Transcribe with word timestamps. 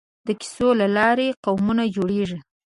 د 0.27 0.29
کیسو 0.41 0.67
له 0.79 0.87
لارې 0.97 1.27
قومونه 1.45 1.83
جوړېږي. 1.95 2.39